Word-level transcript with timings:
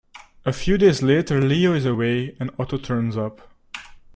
A 0.45 0.51
few 0.51 0.79
days 0.79 1.03
later, 1.03 1.39
Leo 1.39 1.75
is 1.75 1.85
away, 1.85 2.35
and 2.39 2.49
Otto 2.57 2.77
turns 2.79 3.15
up. 3.17 3.47